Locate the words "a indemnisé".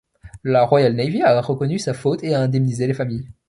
2.33-2.87